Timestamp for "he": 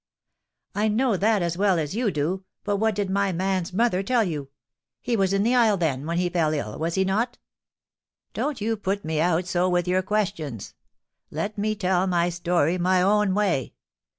4.99-5.15, 6.17-6.27, 6.95-7.05